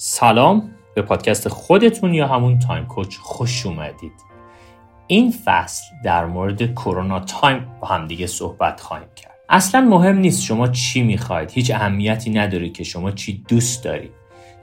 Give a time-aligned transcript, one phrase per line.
[0.00, 4.12] سلام به پادکست خودتون یا همون Time Coach خوش اومدید.
[5.06, 9.34] این فصل در مورد کرونا time با همدیگه صحبت خواهیم کرد.
[9.48, 14.12] اصلا مهم نیست شما چی می‌خواید هیچ اهمیتی نداره که شما چی دوست دارید.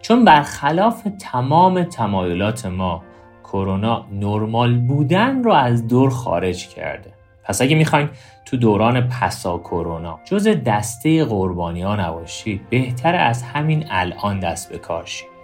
[0.01, 3.03] چون برخلاف تمام تمایلات ما
[3.43, 7.13] کرونا نرمال بودن رو از دور خارج کرده.
[7.45, 8.09] پس اگه می‌خواین
[8.45, 14.79] تو دوران پسا کرونا جز دسته قربانی ها نباشید بهتر از همین الان دست به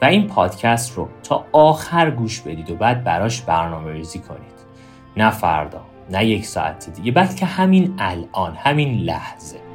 [0.02, 4.62] و این پادکست رو تا آخر گوش بدید و بعد براش برنامه ریزی کنید.
[5.18, 9.71] نه فردا نه یک ساعت دیگه بلکه همین الان همین لحظه.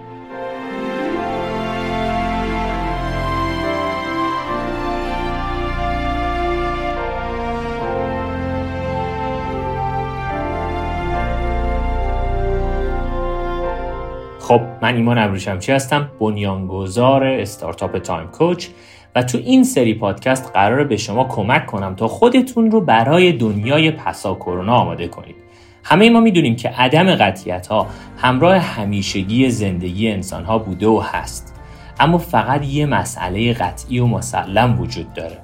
[14.46, 18.68] خب من ایمان ابروشمچی هستم بنیانگذار استارتاپ تایم کوچ
[19.14, 23.90] و تو این سری پادکست قراره به شما کمک کنم تا خودتون رو برای دنیای
[23.90, 25.36] پسا کرونا آماده کنید.
[25.84, 27.86] همه ما می‌دونیم که عدم قطیت ها
[28.18, 31.54] همراه همیشگی زندگی انسان ها بوده و هست.
[32.00, 35.38] اما فقط یه مسئله قطعی و مسلم وجود داره.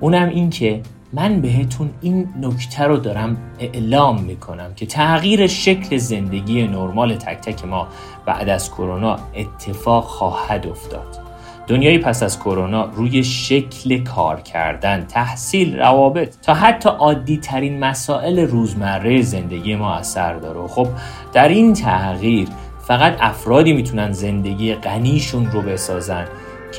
[0.00, 0.80] اونم این که
[1.14, 7.64] من بهتون این نکته رو دارم اعلام می‌کنم که تغییر شکل زندگی نرمال تک تک
[7.64, 7.88] ما
[8.26, 11.18] بعد از کرونا اتفاق خواهد افتاد.
[11.66, 18.38] دنیای پس از کرونا روی شکل کار کردن، تحصیل، روابط تا حتی عادی ترین مسائل
[18.38, 20.68] روزمره زندگی ما اثر داره.
[20.68, 20.88] خب
[21.32, 22.48] در این تغییر
[22.80, 26.24] فقط افرادی می‌تونن زندگی غنیشون رو بسازن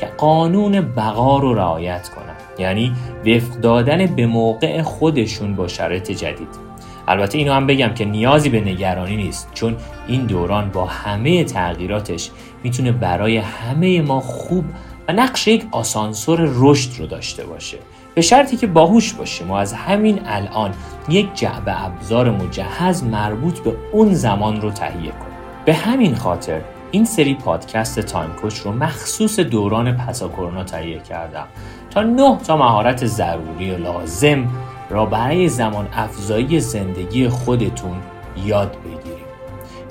[0.00, 2.25] که قانون بقا رو رعایت کنن.
[2.58, 2.92] یعنی
[3.26, 6.66] وفق دادن به موقع خودشون با شرایط جدید.
[7.08, 9.76] البته اینو هم بگم که نیازی به نگرانی نیست چون
[10.08, 12.30] این دوران با همه تغییراتش
[12.62, 14.64] می‌تونه برای همه ما خوب
[15.08, 17.78] و نقش یک آسانسور رشد رو داشته باشه.
[18.14, 20.74] به شرطی که باهوش باشیم و از همین الان
[21.08, 25.36] یک جعبه ابزار مجهز مربوط به اون زمان رو تهیه کنیم.
[25.64, 26.60] به همین خاطر
[26.90, 31.46] این سری پادکست تایم کوچ رو مخصوص دوران پسا کرونا تهیه کردم
[31.90, 34.48] تا نه تا مهارت ضروری و لازم
[34.90, 37.96] را برای زمان افزایی زندگی خودتون
[38.44, 39.26] یاد بگیریم.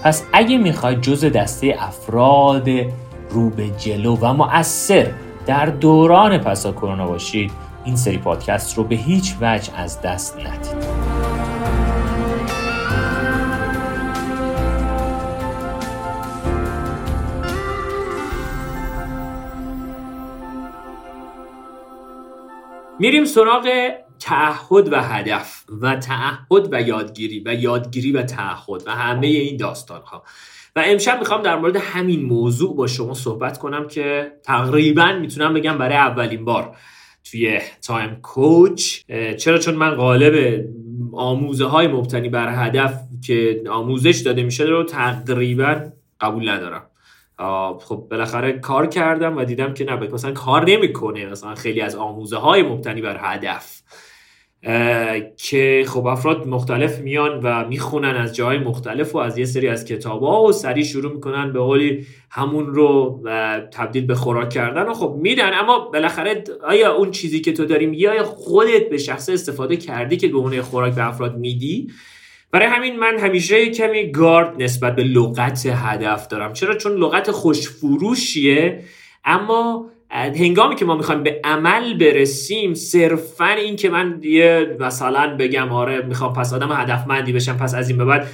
[0.03, 2.69] پس اگه می‌خواید جز دسته افراد
[3.29, 5.11] رو به جلو و مؤثر
[5.45, 7.51] در دوران پسا کرونا باشید
[7.85, 10.94] این سری پادکست رو به هیچ وجه از دست ندید.
[22.99, 23.89] میریم سراغ
[24.19, 30.01] تعهد و هدف و تعهد و یادگیری و یادگیری و تعهد و همه این داستان
[30.01, 30.23] ها
[30.75, 35.77] و امشب می‌خوام در مورد همین موضوع با شما صحبت کنم که تقریبا می‌تونم بگم
[35.77, 36.75] برای اولین بار
[37.31, 39.01] توی تایم کوچ.
[39.37, 40.65] چرا؟ چون من غالب
[41.13, 45.81] آموزه های مبتنی بر هدف که آموزش داده میشه رو تقریبا
[46.21, 46.83] قبول ندارم.
[47.79, 51.25] خب بالاخره کار کردم و دیدم که نه مثلا کار نمی‌کنه.
[51.25, 53.81] مثلا خیلی از آموزه های مبتنی بر هدف.
[55.37, 59.85] که خب افراد مختلف میان و می‌خونن از جای مختلف و از یه سری از
[59.85, 63.21] کتاب ها و سریع شروع می‌کنن به قولی همون رو
[63.73, 65.53] تبدیل به خوراک کردن و خب میدن.
[65.53, 70.27] اما بالاخره آیا اون چیزی که تو داریم یا خودت به شخص استفاده کردی که
[70.27, 71.87] به خوراک به افراد میدی؟
[72.51, 76.53] برای همین من همیشه کمی گارد نسبت به لغت هدف دارم.
[76.53, 78.83] چرا؟ چون لغت خوشفروشیه.
[79.25, 85.71] اما هنگامی که ما می‌خوایم به عمل برسیم صرفا این که من یه مثلا بگم
[85.71, 88.27] آره می‌خوام پس آدم هدفمندی بشم پس از این به بعد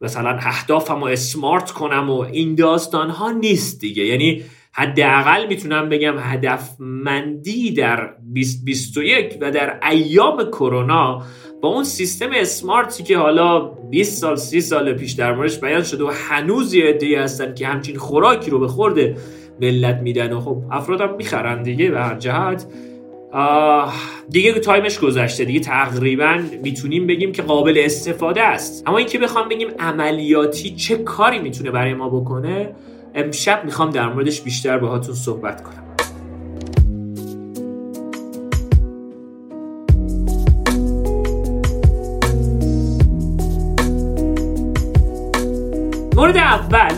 [0.00, 4.04] مثلا اهدافم رو اسمارت کنم و این داستان ها نیست دیگه.
[4.04, 11.22] یعنی حداقل می‌تونم بگم هدفمندی در 2021 و در ایام کرونا
[11.66, 16.10] اون سیستم اسمارتی که حالا 20 سال 30 سال پیش در موردش بیان شده و
[16.28, 19.16] هنوز یه عده‌ای هستن که همچین خوراکی رو به خورده
[19.60, 22.66] ملت میدن و خب افرادم می‌خرن دیگه به هر جهت.
[24.30, 25.44] دیگه تایمش گذشته.
[25.44, 28.88] دیگه تقریبا می‌تونیم بگیم که قابل استفاده است.
[28.88, 32.74] اما اینکه بخوام بگیم عملیاتی چه کاری می‌تونه برای ما بکنه
[33.14, 35.85] امشب می‌خوام در موردش بیشتر باهاتون صحبت کنم.
[46.16, 46.92] مورد اول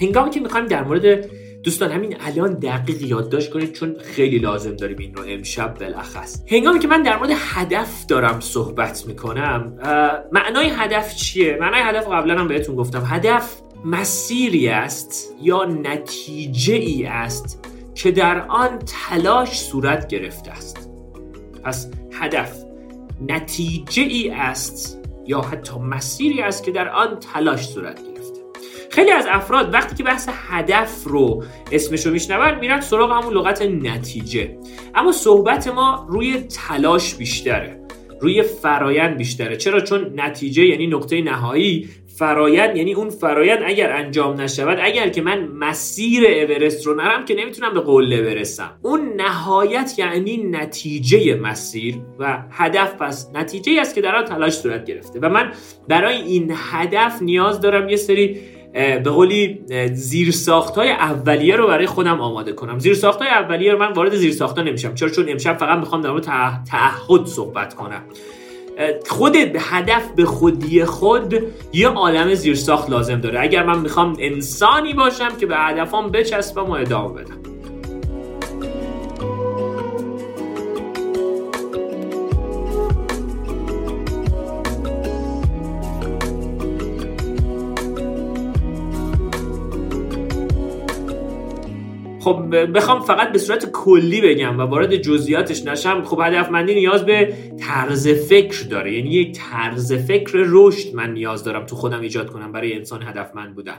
[0.00, 1.30] هنگامی که می‌خوایم در مورد
[1.62, 6.42] دوستان همین الان دقیق یادداشت کنید چون خیلی لازم داریم این رو امشب بالاخص.
[6.48, 9.78] هنگامی که من در مورد هدف دارم صحبت می‌کنم
[10.32, 13.02] معنای هدف چیه؟ معنای هدف قبلا هم بهتون گفتم.
[13.06, 20.90] هدف مسیری است یا نتیجه ای است که در آن تلاش صورت گرفته است.
[21.64, 22.64] پس هدف
[23.28, 28.09] نتیجه ای است یا حتی مسیری است که در آن تلاش صورت گرفته
[28.90, 33.62] خیلی از افراد وقتی که بحث هدف رو اسمش رو میشنون میرن سراغ همون لغت
[33.62, 34.56] نتیجه.
[34.94, 37.80] اما صحبت ما روی تلاش بیشتره
[38.20, 39.56] روی فرایند بیشتره.
[39.56, 41.88] چرا؟ چون نتیجه یعنی نقطه نهایی.
[42.16, 47.34] فرایند یعنی اون فرایند اگر انجام نشود اگر که من مسیر اورست رو نرم که
[47.34, 48.70] نمی‌تونم به قله برسم.
[48.82, 52.94] اون نهایت یعنی نتیجه مسیر و هدف.
[52.94, 55.20] پس نتیجه است که در آن تلاش صورت گرفته.
[55.22, 55.52] و من
[55.88, 58.40] برای این هدف نیاز دارم یه سری
[58.72, 59.60] به قولی
[59.92, 60.34] زیر
[60.76, 62.78] های اولیه رو برای خودم آماده کنم.
[62.78, 64.94] زیر های اولیه رو من وارد زیر ساختا نمیشم.
[64.94, 66.22] چرا؟ چون امشب فقط می‌خوام در مورد
[66.70, 68.02] تعهد صحبت کنم.
[69.08, 71.34] خود هدف به خودی خود
[71.72, 73.40] یه عالم زیرساخت لازم داره.
[73.40, 77.49] اگر من می‌خوام انسانی باشم که به هدفام بچسبم و ادامه بدم.
[92.30, 97.34] خب بخوام فقط به صورت کلی بگم و وارد جزئیاتش نشم خب هدفمندی نیاز به
[97.60, 98.92] طرز فکر داره.
[98.92, 103.54] یعنی یک طرز فکر رشد من نیاز دارم تو خودم ایجاد کنم برای انسان هدفمند
[103.54, 103.76] بودن.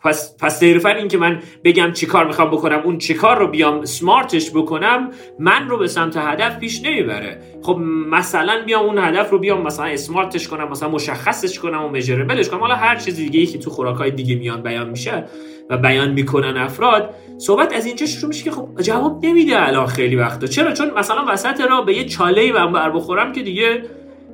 [0.00, 3.48] پس پس صرفا این که من بگم چی کار می‌خوام بکنم اون چی کار رو
[3.48, 7.40] بیام سمارتش بکنم من رو به سمت هدف پیش نمی‌بره.
[7.62, 7.78] خب
[8.10, 12.60] مثلا بیام اون هدف رو بیام مثلا اسمارتش کنم مثلا مشخصش کنم و مجربلش کنم.
[12.60, 15.24] حالا هر چیز دیگه ای که تو خوراکای دیگه میان بیان میشه
[15.70, 20.16] و بیان می‌کنن افراد صحبت از اینجا شروع میشه که خب جواب نمیده الان خیلی
[20.16, 20.46] وقتا.
[20.46, 23.82] چرا؟ چون مثلا وسط را به یه چاله ای بر بخورم که دیگه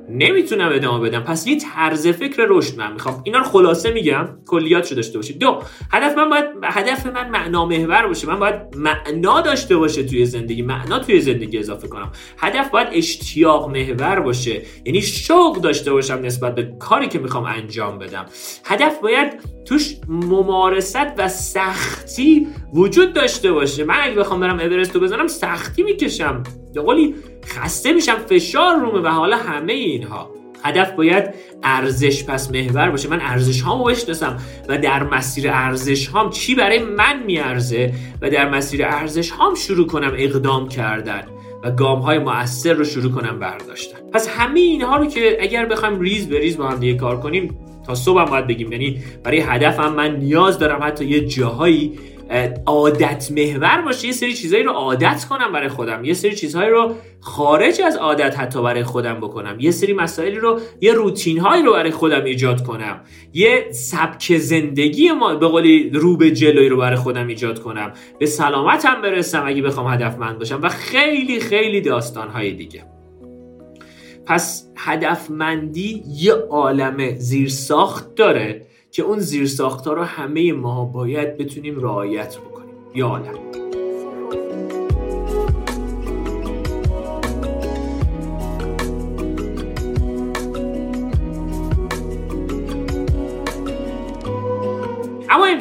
[0.09, 1.19] نمی‌تونم ادامه بدم.
[1.19, 3.21] پس یه طرز فکر رشد من می‌خوام.
[3.25, 4.29] اینا رو خلاصه میگم.
[4.47, 5.39] کلیاتشو داشته باشید.
[5.39, 5.61] دو
[5.91, 8.27] هدف من باید هدف من معنا محور باشه.
[8.27, 10.61] من باید معنا داشته باشه توی زندگی.
[10.61, 12.11] معنا توی زندگی اضافه کنم.
[12.37, 14.61] هدف باید اشتیاق محور باشه.
[14.85, 18.25] یعنی شوق داشته باشم نسبت به کاری که می‌خوام انجام بدم.
[18.65, 19.33] هدف باید
[19.65, 23.83] توش ممارست و سختی وجود داشته باشه.
[23.83, 26.43] من اگه بخوام برم اورست رو بزنم سختی می‌کشم.
[26.73, 27.15] به قولی
[27.45, 30.41] خسته میشم فشار رومه و حالا همه اینها.
[30.63, 31.33] هدف باید
[31.63, 33.09] ارزش پس محور باشه.
[33.09, 34.37] من ارزش هامو بشناسم
[34.69, 39.87] و در مسیر ارزش هام چی برای من میارزه و در مسیر ارزش هام شروع
[39.87, 41.23] کنم اقدام کردن
[41.63, 43.97] و گام های مؤثر رو شروع کنم برداشتن.
[44.13, 47.57] پس همه اینها رو که اگر بخوایم ریز به ریز با هم دیگه کار کنیم
[47.87, 48.71] تا صبح هم باید بگیم.
[48.71, 51.99] یعنی برای هدفم من نیاز دارم حتی یه جاهایی
[52.65, 56.05] عادت محور باشه یه سری چیزهایی رو عادت کنم برای خودم.
[56.05, 59.59] یه سری چیزهایی رو خارج از عادت حتی برای خودم بکنم.
[59.59, 63.01] یه سری مسائلی رو یه روتین هایی رو برای خودم ایجاد کنم.
[63.33, 67.93] یه سبک زندگی ما به قولی رو به جلوی رو برای خودم ایجاد کنم.
[68.19, 72.83] به سلامتم برسم اگه بخوام هدفمند باشم و خیلی خیلی داستان های دیگه.
[74.25, 78.67] پس هدفمندی یه عالم زیرساخت داره.
[78.91, 82.75] که اون زیرساخت ها رو همه ما باید بتونیم رعایت بکنیم.
[82.95, 83.60] یا عالم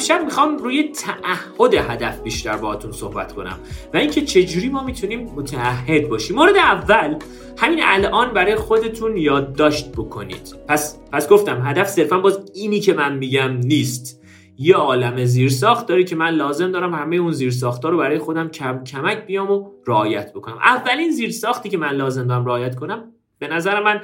[0.00, 3.58] امشب می‌خوام روی تعهد هدف بیشتر باهاتون صحبت کنم
[3.94, 6.36] و اینکه چجوری ما می‌تونیم متعهد باشیم.
[6.36, 7.16] مورد اول
[7.58, 10.54] همین الان برای خودتون یادداشت بکنید.
[10.68, 14.22] پس پس گفتم هدف صرفا باز اینی که من میگم نیست.
[14.58, 18.84] یه عالم زیرساخت داره که من لازم دارم همه اون زیرساخت رو برای خودم کم
[18.84, 20.58] کمک بیام و رعایت بکنم.
[20.58, 24.00] اولین زیرساختی که من لازم دارم رعایت کنم به نظر من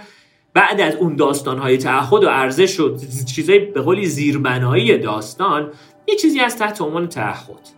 [0.57, 2.97] بعد از اون داستان های تعهد و ارزش و
[3.35, 5.71] چیزای به قولی زیربنایی داستان
[6.07, 7.69] یه چیزی از تحت عنوان تعهد.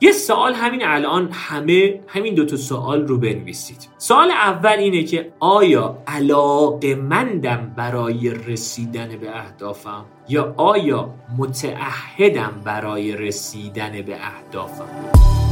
[0.00, 3.88] یه سوال همین الان همه همین دوتا سوال رو بنویسید.
[3.98, 13.16] سوال اول اینه که آیا علاقه مندم برای رسیدن به اهدافم؟ یا آیا متعهدم برای
[13.16, 15.45] رسیدن به اهدافم؟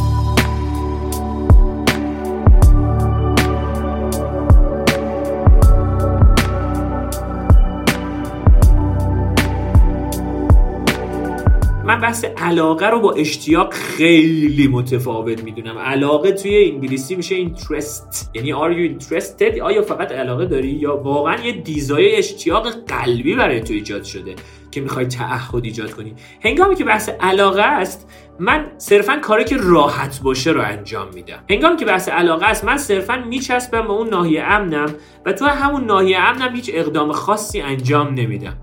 [12.05, 15.79] بحث علاقه رو با اشتیاق خیلی متفاوت می‌دونم.
[15.79, 19.61] علاقه توی انگلیسی میشه اینترست یعنی are you interested?
[19.61, 24.35] آیا فقط علاقه داری یا واقعا یه دیزای اشتیاق قلبی برای تو ایجاد شده
[24.71, 28.09] که می‌خوای تعهد ایجاد کنی؟ هنگامی که بحث علاقه است
[28.39, 31.45] من صرفا کاری که راحت باشه رو انجام میدم.
[31.51, 34.95] هنگامی که بحث علاقه است من صرفا میچسبم به اون ناحیه امنم
[35.27, 38.57] و تو همون ناحیه امنم هیچ اقدام خاصی انجام نمیدم.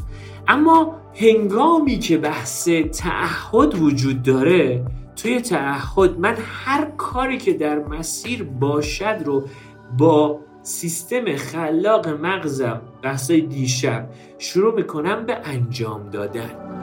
[0.48, 8.44] اما هنگامی که بحث تعهد وجود داره توی تعهد من هر کاری که در مسیر
[8.44, 9.44] باشد رو
[9.98, 16.81] با سیستم خلاق مغزم بحثای دیشب شروع می‌کنم به انجام دادن.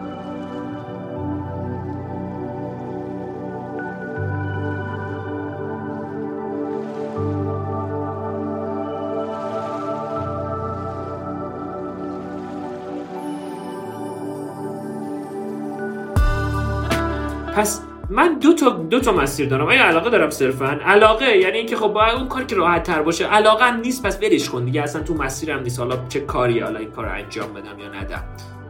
[17.59, 19.67] پس من دو تا دو تا مسیر دارم.
[19.67, 20.67] آیا علاقه دارم صرفا.
[20.67, 23.27] علاقه یعنی اینکه خب باید اون کاری که راحت تر باشه.
[23.27, 24.83] علاقه هم نیست پس ولش کن دیگه.
[24.83, 25.79] اصلا تو مسیرم نیست.
[25.79, 28.25] حالا چه کاری حالا این کار انجام بدم یا ندم.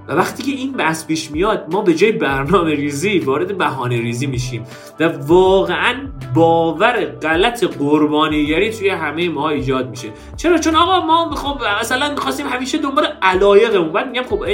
[0.08, 4.26] و وقتی که این بحث پیش میاد ما به جای برنامه ریزی وارد بهانه ریزی
[4.26, 4.64] میشیم.
[5.00, 5.94] و واقعا
[6.34, 10.08] باور غلط قربانیگری توی همه ما ایجاد میشه.
[10.36, 14.44] چرا؟ چون آقا ما خب مثلا می‌خواستیم همیشه دنبال علایقمون بعد میگم خب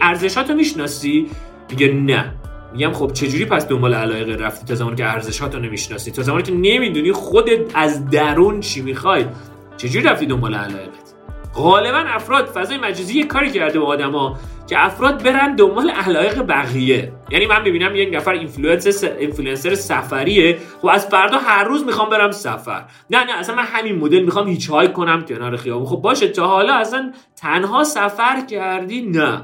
[0.00, 1.30] ارزشاتو می‌شناسی؟
[1.70, 2.34] میگه نه.
[2.76, 6.52] میگم خب چجوری پس دنبال علایق رفتی تا زمانی که ارزشاتو نمی‌شناسی؟ تا زمانی که
[6.52, 9.26] نمی‌دونی خودت از درون چی می‌خوای.
[9.76, 11.14] چجوری رفتی دنبال علایقت؟
[11.54, 17.12] غالبا افراد فضای مجازی یه کاری کرده با آدما که افراد برن دنبال علایق بقیه.
[17.30, 20.58] یعنی من می‌بینم یک نفر اینفلوئنسر سفریه.
[20.82, 22.84] خب از فردا هر روز می‌خوام برم سفر.
[23.10, 25.86] نه نه اصلا من همین مدل می‌خوام هیچ های کنم کنار خیابون.
[25.86, 29.42] خب باشه تا حالا اصلا تنها سفر کردی نه.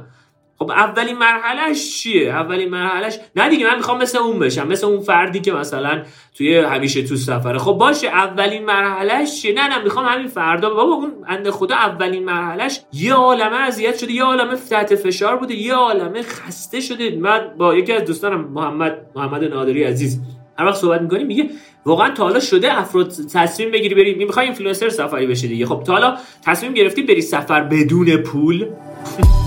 [0.62, 5.00] خب اولین مرحلهش چیه؟ اولین مرحلهش نه دیگه من می‌خوام مثل اون بشم مثل اون
[5.00, 6.02] فردی که مثلا
[6.38, 7.58] توی همیشه تو سفره.
[7.58, 12.24] خب باشه اولین مرحلهش چیه؟ نه نه می‌خوام همین فردا بابا اون بنده خدا اولین
[12.24, 17.16] مرحلهش یه عالمه اذیت شده یه عالمه تحت فشار بوده یه عالمه خسته شده.
[17.16, 20.20] من با یکی از دوستانم محمد محمد نادری عزیز
[20.58, 21.50] هر وقت صحبت می‌کنیم میگه
[21.86, 25.66] واقعا تا حالا شده افراد تصمیم بگیری بری می‌خوای اینفلوئنسر سفری بشه دیگه.
[25.66, 28.66] خب تا حالا تصمیم گرفتی بری سفر بدون پول؟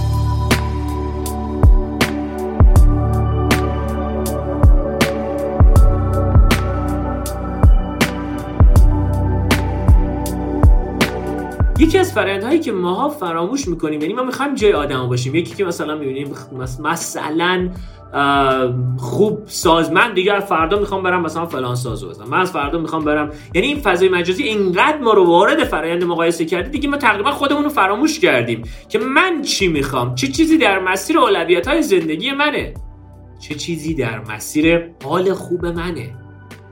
[11.86, 15.36] یکی از فرآیندهایی که ماها فراموش می‌کنیم یعنی ما می‌خوایم جای آدم باشیم.
[15.36, 16.34] یکی که مثلا می‌بینیم
[16.90, 17.70] مثلا
[18.98, 22.28] خوب ساز من دیگه فردا می‌خوام برم مثلا فلان سازو بزنم.
[22.30, 23.32] من از فردا می‌خوام برم.
[23.54, 27.64] یعنی این فضای مجازی اینقدر ما رو وارد فرایند مقایسه کرده دیگه ما تقریبا خودمون
[27.64, 32.74] رو فراموش کردیم که من چی می‌خوام؟ چه چیزی در مسیر اولویت های زندگی منه؟
[33.40, 36.16] چه چیزی در مسیر حال خوب منه؟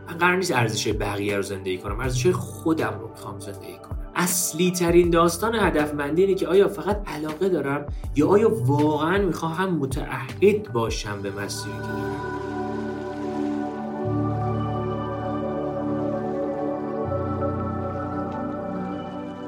[0.08, 2.00] من قرار نیست ارزش بقیه رو زندگی کنم.
[2.00, 3.83] ارزش خودم رو می‌خوام زندگی کنم.
[4.16, 10.74] اصلی ترین داستان هدفمندی اینه که آیا فقط علاقه دارم یا آیا واقعا می‌خواهم متعهد
[10.74, 12.44] باشم به مسیری که دارم؟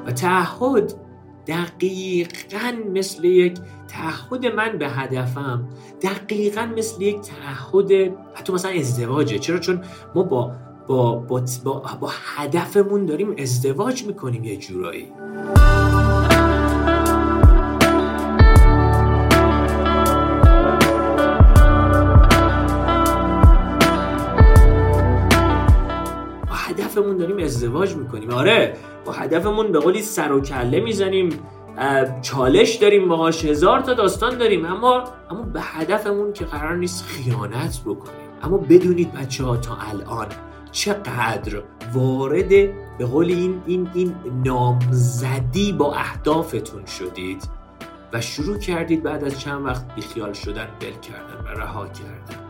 [0.06, 0.94] و تعهد
[1.48, 3.58] دقیقا مثل یک
[3.88, 5.68] تعهد من به هدفم
[6.02, 7.92] دقیقا مثل یک تعهد
[8.34, 9.40] حتی مثلا ازدواجه.
[9.40, 9.82] چرا؟ چون
[10.16, 10.52] ما با
[10.88, 15.12] با, با, با, با هدفمون داریم ازدواج می‌کنیم یه جورایی.
[26.52, 28.30] هدفمون داریم ازدواج می‌کنیم.
[28.30, 31.30] آره با هدفمون به قولی سر و کله می‌زنیم.
[32.22, 37.82] چالش داریم باهاش هزار تا داستان داریم اما اما به هدفمون که قرار نیست خیانت
[37.86, 38.30] بکنیم.
[38.44, 40.28] اما بدونید بچه ها تا الان
[40.76, 41.62] چقدر
[41.94, 42.50] وارد
[42.98, 44.16] به قول این این این
[44.46, 47.50] نامزدی با اهدافتون شدید
[48.14, 52.46] و شروع کردید بعد از چند وقت بیخیال شدن بل کردن و رها کردن.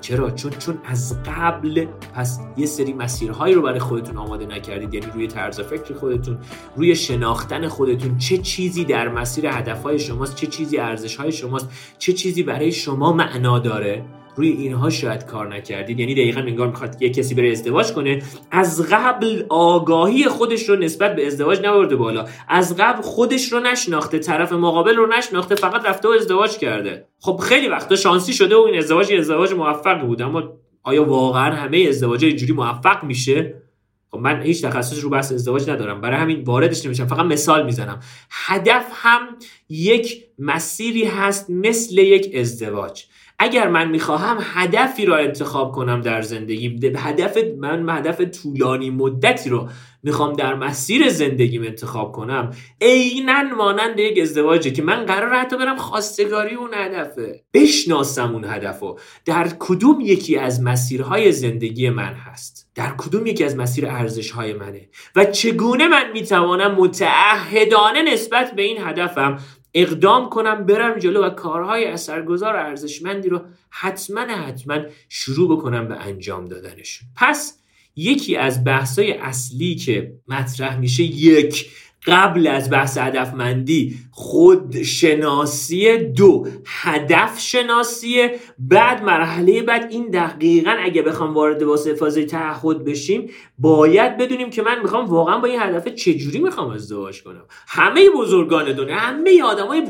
[0.00, 5.06] چرا؟ چون چون از قبل پس یه سری مسیرهایی رو برای خودتون آماده نکردید یعنی
[5.14, 6.38] روی طرز فکر خودتون
[6.76, 12.42] روی شناختن خودتون چه چیزی در مسیر هدفهای شماست چه چیزی ارزشهای شماست چه چیزی
[12.42, 14.04] برای شما معنا داره؟
[14.36, 16.00] روی اینها شاید کار نکردید.
[16.00, 18.22] یعنی دقیقا انگار می‌خواد یه کسی بره ازدواج کنه.
[18.50, 22.24] از قبل آگاهی خودش رو نسبت به ازدواج نبرده بالا.
[22.48, 27.06] از قبل خودش رو نشناخته طرف مقابل رو نشناخته فقط رفته و ازدواج کرده.
[27.20, 30.22] خب خیلی وقتا شانسی شده و این ازدواج ازدواج موفق بود.
[30.22, 30.42] اما
[30.82, 33.62] آیا واقعا همه ازدواج اینجوری موفق میشه؟
[34.10, 36.00] خب من هیچ تخصص رو بحث ازدواج ندارم.
[36.00, 37.06] برای همین واردش نمیشم.
[37.06, 38.00] فقط مثال می‌زنم.
[38.30, 39.20] هدف هم
[39.68, 43.04] یک مسیری هست مثل یک ازدواج.
[43.38, 49.68] اگر من می‌خواهم هدفی را انتخاب کنم در زندگی هدف من هدف طولانی مدتی رو
[50.02, 52.50] می‌خوام در مسیر زندگیم انتخاب کنم
[52.80, 57.44] عینا مانند یک ازدواجه که من قرار حتی برم خواستگاری اون هدفه.
[57.54, 58.96] بشناسم اون هدفو.
[59.24, 64.52] در کدوم یکی از مسیرهای زندگی من هست؟ در کدوم یکی از مسیر ارزش های
[64.52, 69.38] منه؟ و چگونه من می‌توانم متعهدانه نسبت به این هدفم
[69.78, 73.40] اقدام کنم برم جلو و کارهای اثرگذار ارزشمندی رو
[73.70, 74.78] حتما حتما
[75.08, 77.58] شروع بکنم به انجام دادنشون پس
[77.96, 81.70] یکی از بحثای اصلی که مطرح میشه یک
[82.06, 91.02] قبل از بحث هدفمندی خود شناسی دو هدف شناسی بعد مرحله بعد این دقیقا اگه
[91.02, 95.88] بخوام وارد واسه فاز تعهد بشیم باید بدونیم که من می‌خوام واقعا با این هدف
[95.88, 97.44] چجوری می‌خوام ازدواج کنم.
[97.68, 99.82] همه بزرگان دنیا همه آدمای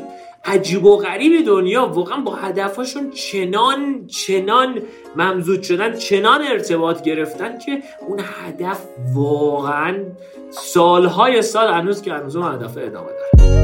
[0.46, 1.86] عجیب و غریب دنیا.
[1.86, 4.82] واقعا با هدفهاشون چنان چنان
[5.16, 8.80] ممزود شدن چنان ارتباط گرفتن که اون هدف
[9.14, 10.04] واقعا
[10.50, 13.55] سالهای سال هنوز که هنوز هدف ادامه داره.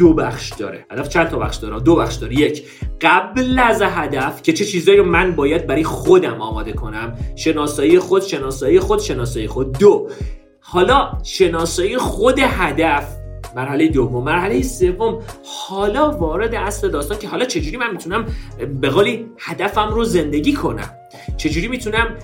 [0.00, 0.86] دو بخش داره.
[0.90, 2.34] هدف چند تا بخش داره؟ دو بخش داره.
[2.34, 2.64] یک
[3.00, 8.22] قبل از هدف که چه چیزایی رو من باید برای خودم آماده کنم؟ شناسایی خود
[8.22, 9.78] شناسایی خود شناسایی خود.
[9.78, 10.08] دو
[10.60, 13.16] حالا شناسایی خود هدف
[13.56, 14.24] مرحله دوم.
[14.24, 18.26] مرحله سوم حالا وارد اصل داستان که حالا چجوری من می‌تونم
[18.80, 20.90] به قولی هدفم رو زندگی کنم؟
[21.36, 22.16] چجوری می‌تونم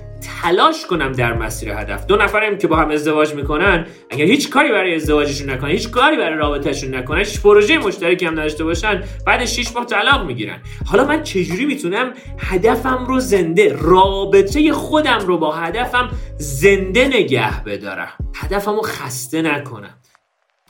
[0.43, 2.07] تلاش کنم در مسیر هدف.
[2.07, 6.17] دو نفرم که با هم ازدواج می‌کنن اگر هیچ کاری برای ازدواجشون نکنن هیچ کاری
[6.17, 10.59] برای رابطهشون نکنن هیچ پروژه مشترکی هم نداشته باشن بعد 6 ماه طلاق می‌گیرن.
[10.87, 18.13] حالا من چجوری می‌تونم هدفم رو زنده رابطه خودم رو با هدفم زنده نگه بدارم؟
[18.35, 19.95] هدفم رو خسته نکنم.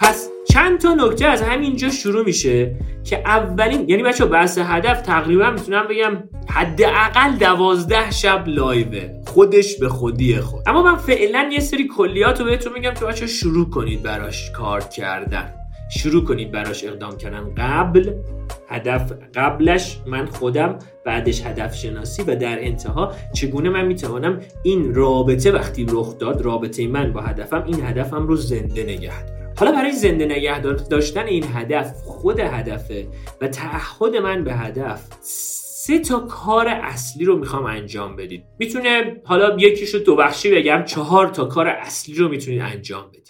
[0.00, 5.50] پس چند تا نکته از همینجا شروع میشه که اولین یعنی بچه بحث هدف تقریبا
[5.50, 9.10] می‌تونم بگم حداقل دوازده شب لایوه.
[9.36, 10.62] خودش به خودی خود.
[10.66, 14.80] اما من فعلا یه سری کلیات رو بهتون میگم که بچه شروع کنید براش کار
[14.80, 15.54] کردن.
[15.90, 17.54] شروع کنید براش اقدام کردن.
[17.56, 18.12] قبل
[18.68, 25.52] هدف قبلش من خودم بعدش هدف شناسی و در انتها چگونه من می‌توانم این رابطه
[25.52, 29.12] وقتی رخ داد رابطه من با هدفم این هدفم رو زنده نگه
[29.58, 33.06] حالا برای زنده نگه داشتن این هدف خود هدفه
[33.40, 35.00] و تعهد من به هدف
[35.86, 38.44] سه تا کار اصلی رو می‌خوام انجام بدید.
[38.58, 43.28] می‌تونه حالا یکیش رو دو بخشی بگم چهار تا کار اصلی رو می‌تونید انجام بدید.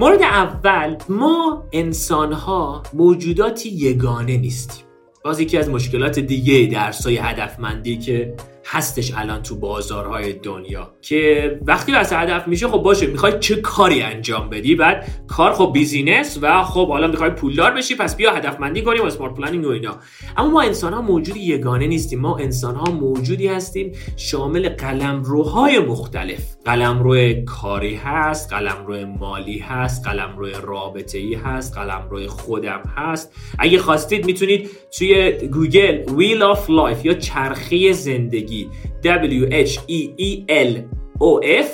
[0.00, 4.85] مورد اول ما انسان ها موجوداتی یگانه نیستیم.
[5.26, 8.34] باز یکی از مشکلات دیگه درسای هدفمندی که
[8.68, 14.02] هستش الان تو بازارهای دنیا که وقتی واسه هدف میشه خب باشه می‌خوای چه کاری
[14.02, 18.82] انجام بدی؟ بعد کار خب business و خب حالا می‌خوای پولدار بشی پس بیا هدفمندی
[18.82, 19.96] کنیم و smart planning و اینا.
[20.36, 22.20] اما ما انسان ها موجودی یگانه نیستیم.
[22.20, 26.56] ما انسان ها موجودی هستیم شامل قلمروهای مختلف.
[26.64, 33.32] قلمرو کاری هست قلمرو مالی هست قلمرو رابطه ای هست قلمرو خودم هست.
[33.58, 38.55] اگه خواستید می‌تونید توی گوگل Wheel of Life یا چرخه زندگی
[39.02, 40.72] W H E E L
[41.20, 41.70] O F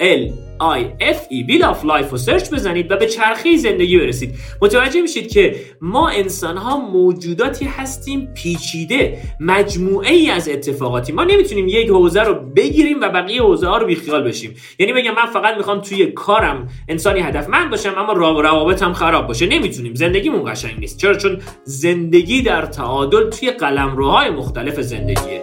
[0.00, 0.24] L
[0.60, 1.38] I F E.
[1.48, 4.34] Wheel of Life رو سرچ بزنید و به چرخه زندگی برسید.
[4.62, 11.12] متوجه میشید که ما انسان ها موجوداتی هستیم پیچیده مجموعه ای از اتفاقاتی.
[11.12, 14.54] ما نمی‌تونیم یک حوزه رو بگیریم و بقیه حوزه ها رو بیخیال بشیم.
[14.78, 19.46] یعنی بگم من فقط می‌خوام توی کارم انسانی هدفمند باشم اما روابطم خراب باشه.
[19.46, 19.94] نمی‌تونیم.
[19.94, 20.98] زندگیمون قشنگ نیست.
[20.98, 25.42] چرا؟ چون زندگی در تعادل توی قلمروهای مختلف زندگیه.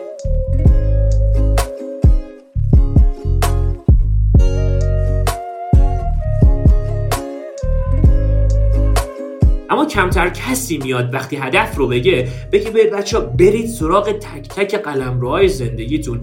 [9.86, 15.48] کمتر کسی میاد وقتی هدف رو بگه بگه به بچه برید سراغ تک تک قلمروهای
[15.48, 16.22] زندگیتون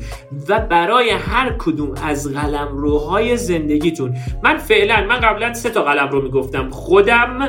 [0.48, 4.16] و برای هر کدوم از قلمروهای زندگیتون.
[4.42, 6.70] من فعلا من قبلا سه تا قلم رو می‌گفتم.
[6.70, 7.48] خودم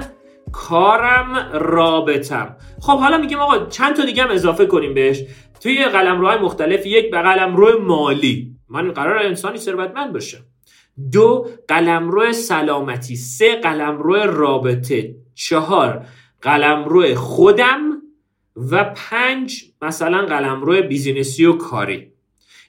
[0.52, 2.56] کارم رابطم.
[2.82, 5.24] خب حالا میگیم آقا چند تا دیگه هم اضافه کنیم بهش.
[5.62, 8.56] توی قلمروهای مختلف یک به قلمرو مالی.
[8.70, 10.40] من قرار انسانی ثروتمند باشم.
[11.12, 13.16] دو قلمرو سلامتی.
[13.16, 15.16] سه قلمرو رابطه.
[15.50, 16.06] چهار
[16.42, 18.02] قلمرو خودم
[18.72, 22.12] و پنج مثلا قلمرو بیزینسی و کاری.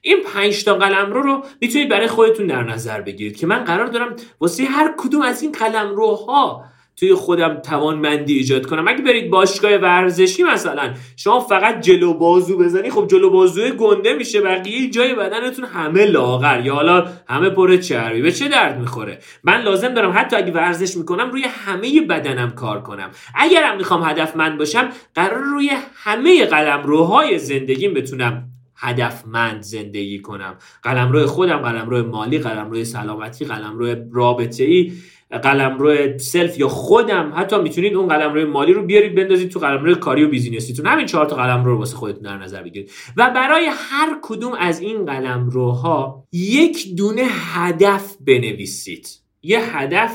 [0.01, 4.17] این پنج تا قلمرو رو می‌تونید برای خودتون در نظر بگیرید که من قرار دارم
[4.41, 6.65] واسه هر کدوم از این قلمروها
[7.03, 8.89] توی خودم توانمندی ایجاد کنم.
[8.89, 14.41] اگه برید باشگاه ورزشی مثلا شما فقط جلو بازو بزنی خب جلو بازو گنده میشه.
[14.41, 18.23] بقیه جای بدنتون همه لاغر یا حالا همه پر چربی.
[18.23, 22.83] به چه درد می‌خوره؟ من لازم دارم حتی اگه ورزش می‌کنم روی همه بدنم کار
[22.83, 23.11] کنم.
[23.35, 30.55] اگرم می‌خوام هدفمند باشم قراره روی همه قلمروهای زندگیم بتونم هدفمند زندگی کنم.
[30.83, 34.93] قلمرو خودم قلمرو مالی قلمرو سلامتی قلمرو رابطه ای
[35.39, 40.25] قلمرو self یا خودم حتی می‌تونید اون قلمرو مالی رو بیارید بندازید تو قلمرو کاری
[40.25, 40.87] و business یتون.
[40.87, 42.91] همین چهار تا قلمرو رو واسه خودتون در نظر بگیرید.
[43.17, 47.23] و برای هر کدوم از این قلمروها یک دونه
[47.55, 49.09] هدف بنویسید.
[49.43, 50.13] یه هدف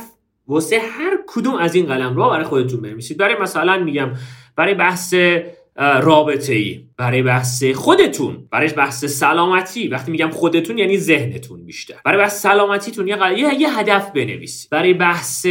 [0.48, 3.18] واسه هر کدوم از این قلمروها برای خودتون بنویسید.
[3.18, 4.10] برای مثلا میگم
[4.56, 5.14] برای بحث
[5.78, 9.88] رابطه ای برای بحث خودتون برای بحث سلامتی.
[9.88, 11.96] وقتی میگم خودتون یعنی ذهنتون بیشتر.
[12.06, 13.18] برای بحث سلامتیتون یه,
[13.60, 14.70] یه هدف بنویسید.
[14.70, 15.48] برای بحث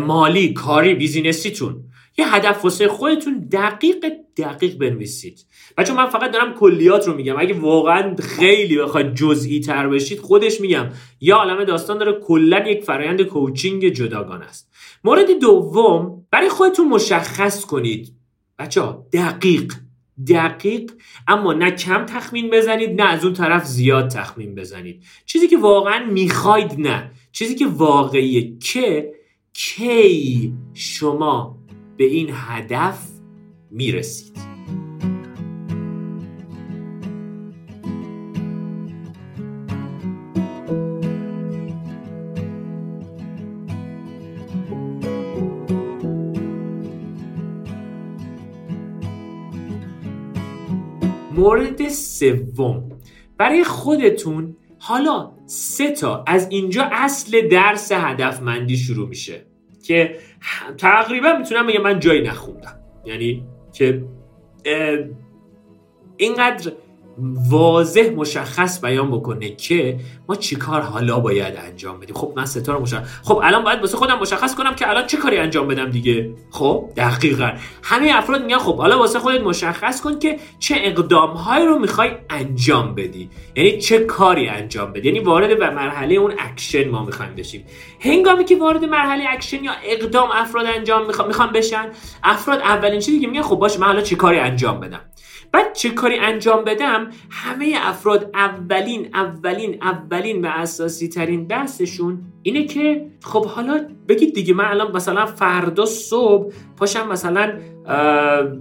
[0.00, 1.84] مالی کاری بیزینسیتون
[2.18, 4.04] یه هدف واسه خودتون دقیق
[4.36, 5.46] دقیق بنویسید.
[5.78, 10.60] بچه من فقط دارم کلیات رو میگم اگه واقعا خیلی بخواید جزئی تر بشید خودش
[10.60, 10.88] میگم
[11.20, 14.70] یا عالم داستان داره کلا یک فرایند کوچینگ جداگانه است.
[15.04, 18.19] مورد دوم برای خودتون مشخص کنید
[18.60, 19.74] بچه دقیق
[20.28, 20.92] دقیق
[21.28, 25.04] اما نه کم تخمین بزنید نه از اون طرف زیاد تخمین بزنید.
[25.26, 27.10] چیزی که واقعا می‌خواید نه.
[27.32, 29.12] چیزی که واقعیه که
[29.52, 31.58] کی شما
[31.96, 33.08] به این هدف
[33.70, 34.49] می‌رسید.
[51.40, 52.88] مورد سوم.
[53.38, 59.46] برای خودتون حالا سه تا از اینجا اصل درس هدفمندی شروع میشه
[59.82, 60.16] که
[60.78, 62.80] تقریبا می‌تونم بگم من جایی نخوندم.
[63.04, 64.04] یعنی که
[66.16, 66.72] اینقدر
[67.50, 69.96] واضح مشخص بیان بکنه که
[70.28, 72.14] ما چیکار حالا باید انجام بدیم.
[72.14, 75.36] خب من ستاره مشخص خب الان باید واسه خودم مشخص کنم که الان چه کاری
[75.36, 76.30] انجام بدم دیگه.
[76.50, 77.50] خب دقیقا.
[77.82, 82.10] همه افراد میگن خب حالا واسه خودت مشخص کن که چه اقدام هایی رو می‌خوای
[82.30, 83.30] انجام بدی.
[83.56, 85.08] یعنی چه کاری انجام بدی.
[85.08, 87.64] یعنی وارد به مرحله اون اکشن ما می‌خوایم بشیم.
[88.00, 91.88] هنگامی که وارد مرحله اکشن یا اقدام افراد انجام می‌خوام بشن
[92.22, 95.00] افراد اولین چیزی که میگن خب باشه من حالا چه کاری انجام بدم؟
[95.52, 102.64] بعد چه کاری انجام بدم؟ همه افراد اولین اولین اولین و اساسی ترین بحثشون اینه
[102.64, 107.52] که خب حالا بگید دیگه من الان مثلا فردا صبح پاشم مثلا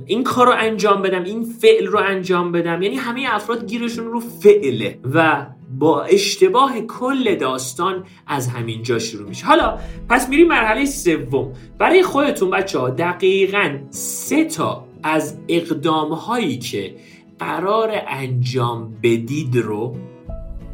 [0.06, 2.82] این کار رو انجام بدم این فعل رو انجام بدم.
[2.82, 5.46] یعنی همه افراد گیرشون رو فعله و
[5.80, 9.46] با اشتباه کل داستان از همین جا شروع میشه.
[9.46, 11.54] حالا پس میریم مرحله سوم.
[11.78, 16.96] برای خودتون بچه ها دقیقا سه تا از اقدام هایی که
[17.40, 19.96] قرار انجام بدید رو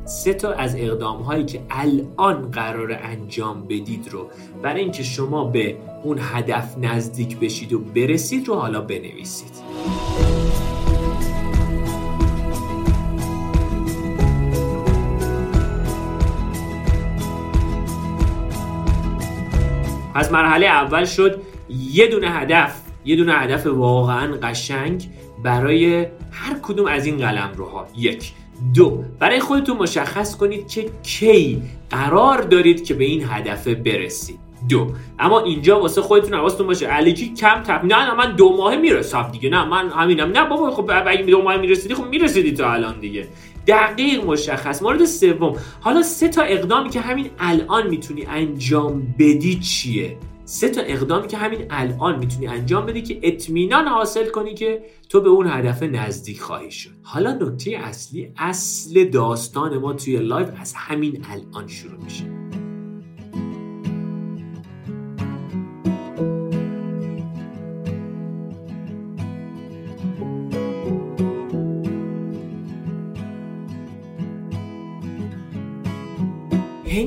[0.06, 4.30] سه تا از اقدام هایی که الان قرار انجام بدید رو
[4.62, 9.52] برای اینکه شما به اون هدف نزدیک بشید و برسید رو حالا بنویسید.
[20.16, 25.10] پس مرحله اول شد یه دونه هدف یه دونه هدف واقعا قشنگ
[25.44, 27.88] برای هر کدوم از این قلم روها.
[27.98, 28.34] یک.
[28.74, 29.04] دو.
[29.20, 34.39] برای خودتون مشخص کنید که کی قرار دارید که به این هدف برسید.
[34.70, 34.91] دو.
[35.20, 36.88] اما اینجا واسه خودتون حواستون باشه.
[36.88, 39.50] الکی کم تپ نه نه من دو ماه می‌رسم دیگه.
[39.50, 40.32] نه من همینم.
[40.32, 43.28] نه بابا خب اگه دو ماه می‌رسیدی خب می‌رسیدی تا الان دیگه.
[43.68, 44.82] دقیق مشخص.
[44.82, 45.56] مورد سوم.
[45.82, 51.38] حالا سه تا اقدامی که همین الان می‌تونی انجام بدی چیه؟ سه تا اقدامی که
[51.38, 56.41] همین الان می‌تونی انجام بدی که اطمینان حاصل کنی که تو به اون هدف نزدیک
[56.41, 56.89] خواهی شد.
[57.03, 62.44] حالا نکته اصلی اصل داستان ما توی live از همین الان شروع میشه.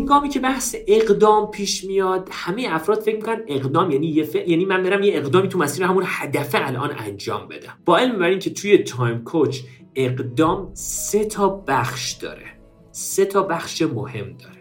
[0.09, 4.83] هنگامی که بحث اقدام پیش میاد همه افراد فکر می‌کنن اقدام یعنی یه یعنی من
[4.83, 7.73] برم یه اقدامی تو مسیر همون هدف الان انجام بدم.
[7.85, 9.61] با علم بر که توی تایم کوچ
[9.94, 12.47] اقدام سه تا بخش داره.
[12.92, 14.61] سه تا بخش مهم داره.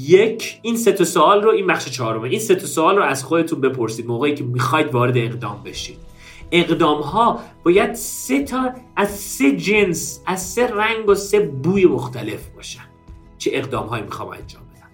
[0.00, 2.28] یک این سه تا سوال رو این بخش چهارمه.
[2.28, 4.06] این سه تا سوال رو از خودتون بپرسید.
[4.06, 5.98] موقعی که می‌خواید وارد اقدام بشید.
[6.52, 12.48] اقدام ها باید سه تا از سه جنس از سه رنگ و سه بوی مختلف
[12.48, 12.89] باشن.
[13.40, 14.90] چه اقدام هایی می‌خوام انجام بدم.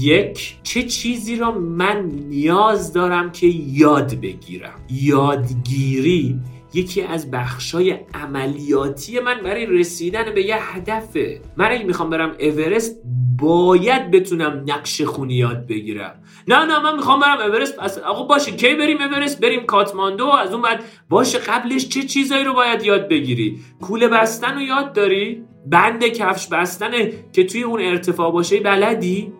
[0.00, 4.80] یک چه چیزی را من نیاز دارم که یاد بگیرم.
[4.90, 6.40] یادگیری
[6.74, 11.40] یکی از بخشای عملیاتی من برای رسیدن به یه هدفه.
[11.56, 12.96] من اگه می‌خوام برم اورست
[13.38, 16.22] باید بتونم نقش خونی یاد بگیرم.
[16.48, 20.26] نه نه من می‌خوام برم اورست پس آقا باشه کی بریم اورست؟ بریم کاتماندو.
[20.26, 24.92] از اون بعد باشه قبلش چه چیزایی رو باید یاد بگیری؟ کوله بستن رو یاد
[24.92, 29.32] داری؟ بند کفش بستنه که توی اون ارتفاع باشه بلدی؟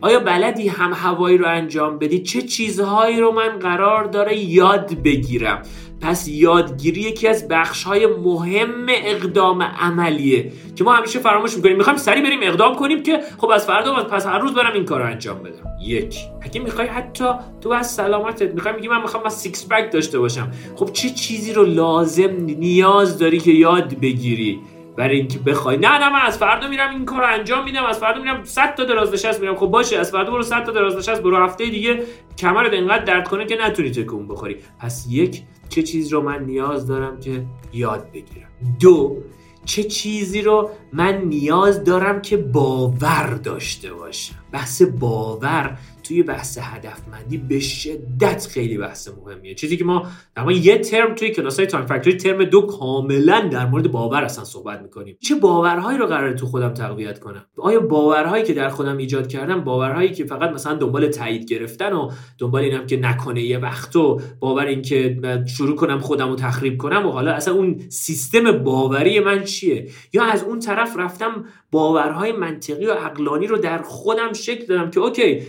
[0.00, 5.62] آیا بلدی هم هوایی رو انجام بدی؟ چه چیزهایی رو من قرار داره یاد بگیرم؟
[6.00, 11.76] پس یادگیری یکی از بخش های مهم اقدام عملیه که ما همیشه فراموش می‌کنیم.
[11.76, 14.84] می‌خوایم سریع بریم اقدام کنیم که خب از فردا و پس هر روز برم این
[14.84, 15.76] کار رو انجام بدم.
[15.82, 16.16] یک.
[16.42, 17.24] اگه می‌خوای حتی
[17.60, 20.50] تو از سلامتت می‌خوای میگی من می‌خوام از six pack داشته باشم.
[20.76, 24.60] خب چه چیزی رو لازم نیاز داری که یاد بگیری؟
[24.96, 25.76] برای اینکه بخوای.
[25.76, 27.84] نه نه من از فردا میرم این کار رو انجام میدم.
[27.84, 29.56] از فردا میرم 100 تا دراز نشست میرم.
[29.56, 32.02] خب باشه از فردا برو 100 تا دراز نشست برو هفته دیگه.
[32.38, 34.56] کمرت انقدر درد کنه که نتونی تکون بخوری.
[34.78, 38.48] پس یک چه چیز رو من نیاز دارم که یاد بگیرم.
[38.80, 39.16] دو
[39.64, 44.34] چه چیزی رو من نیاز دارم که باور داشته باشم.
[44.52, 49.54] بحث باور توی بحث هدفمندی به شدت خیلی بحث مهمیه.
[49.54, 53.66] چیزی که ما در یه ترم توی کلاس های Time Factory ترم دو کاملا در
[53.66, 55.16] مورد باور اصلا صحبت می‌کنیم.
[55.20, 59.64] چه باورهایی رو قراره تو خودم تقویت کنم؟ آیا باورهایی که در خودم ایجاد کردم
[59.64, 64.20] باورهایی که فقط مثلا دنبال تایید گرفتن و دنبال اینم که نکنه یه وقت و
[64.40, 69.44] باور اینکه شروع کنم خودم رو تخریب کنم و حالا اصلا اون سیستم باوری من
[69.44, 74.90] چیه؟ یا از اون طرف رفتم باورهای منطقی و عقلانی رو در خودم شکل دادم
[74.90, 75.42] که اوکی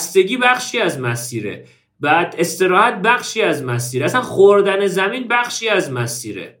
[0.00, 1.66] خستگی بخشی از مسیره.
[2.00, 4.04] بعد استراحت بخشی از مسیره.
[4.04, 6.60] اصلا خوردن زمین بخشی از مسیره.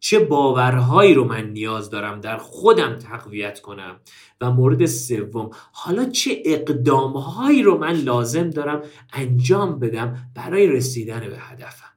[0.00, 4.00] چه باورهایی رو من نیاز دارم در خودم تقویت کنم؟
[4.40, 8.82] و مورد سوم حالا چه اقدامهایی رو من لازم دارم
[9.12, 11.92] انجام بدم برای رسیدن به هدفم؟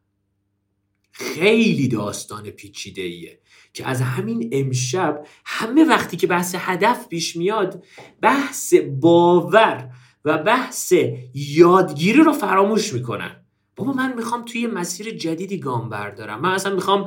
[1.11, 3.39] خیلی داستان پیچیده ایه
[3.73, 7.83] که از همین امشب همه وقتی که بحث هدف پیش میاد
[8.21, 9.89] بحث باور
[10.25, 10.93] و بحث
[11.33, 13.31] یادگیری رو فراموش می‌کنن.
[13.75, 16.41] بابا من می‌خوام توی مسیر جدیدی گام بردارم.
[16.41, 17.05] من اصلا می‌خوام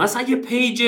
[0.00, 0.82] مثلا یه page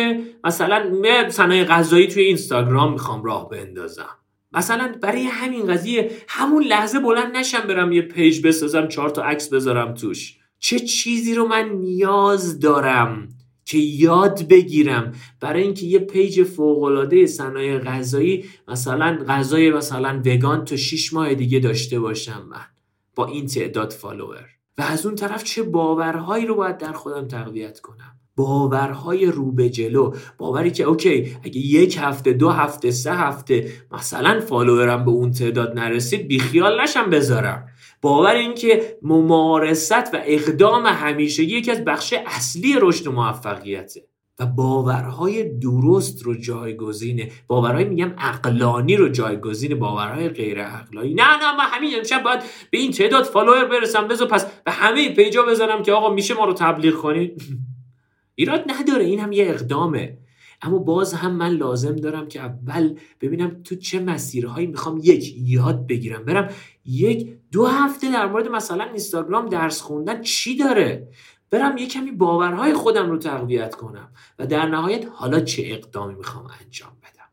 [0.44, 0.92] مثلا
[1.28, 4.16] صنایع غذایی توی اینستاگرام می‌خوام راه بندازم.
[4.52, 9.48] مثلا برای همین قضیه همون لحظه بلند نشم برم یه page بسازم چهار تا عکس
[9.48, 10.36] بذارم توش.
[10.58, 13.28] چه چیزی رو من نیاز دارم؟
[13.70, 15.12] که یاد بگیرم.
[15.40, 21.34] برای اینکه یه page فوق العاده صنایع غذایی مثلا غذای مثلا وگان تا 6 ماه
[21.34, 22.66] دیگه داشته باشم من
[23.14, 24.46] با این تعداد follower.
[24.78, 29.70] و از اون طرف چه باورهایی رو باید در خودم تقویت کنم؟ باورهای رو به
[29.70, 30.14] جلو.
[30.38, 35.78] باوری که اوکی اگه یک هفته دو هفته سه هفته مثلا فالوورم به اون تعداد
[35.78, 37.66] نرسید بیخیال نشم بذارم.
[38.02, 44.10] باور این که ممارست و اقدام همیشه یکی از بخش اصلی رشد و موفقیته
[44.40, 47.30] و باورهای درست رو جایگزینه.
[47.46, 52.78] باورهای میگم اقلانی رو جایگزین باورهای غیر اقلانی نه نه من همین امشب باید به
[52.78, 54.08] این تعداد فالوور برسم.
[54.08, 57.42] بذار پس به همه پیجا بزنم که آقا میشه ما رو تبلیغ کنید
[58.34, 60.18] ایراد نداره این هم یه اقدامه.
[60.62, 65.86] اما باز هم من لازم دارم که اول ببینم تو چه مسیرهایی می‌خوام یک یاد
[65.86, 66.24] بگیرم.
[66.24, 66.48] برم
[66.84, 71.08] یک دو هفته در مورد مثلا اینستاگرام درس خوندن چی داره؟
[71.50, 76.46] برم یه کمی باورهای خودم رو تقویت کنم و در نهایت حالا چه اقدامی می‌خوام
[76.64, 77.28] انجام بدم.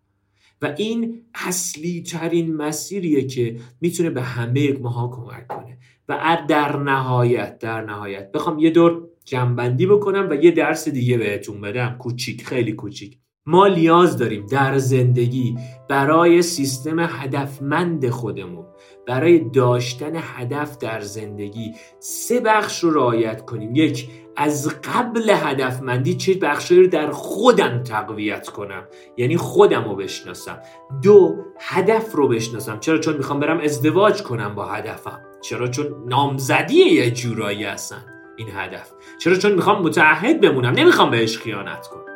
[0.61, 5.77] و این اصلی ترین مسیریه که می‌تونه به همه ماها کمک کنه.
[6.09, 11.61] و در نهایت در نهایت بخوام یه دور جنبندی بکنم و یه درس دیگه بهتون
[11.61, 11.95] بدم.
[11.99, 13.17] کوچیک خیلی کوچیک.
[13.47, 15.57] ما نیاز داریم در زندگی
[15.89, 18.65] برای سیستم هدفمند خودمون
[19.07, 23.75] برای داشتن هدف در زندگی سه بخش رو رعایت کنیم.
[23.75, 28.83] یک از قبل هدفمندی چه بخشی رو در خودم تقویت کنم
[29.17, 30.59] یعنی خودم رو بشناسم.
[31.03, 32.79] دو هدف رو بشناسم.
[32.79, 35.19] چرا؟ چون می‌خوام برم ازدواج کنم با هدفم.
[35.41, 38.05] چرا؟ چون نامزدی یه جورایی هستن
[38.37, 38.91] این هدف.
[39.19, 40.73] چرا؟ چون می‌خوام متعهد بمونم.
[40.73, 42.06] نمی‌خوام بهش خیانت کنم.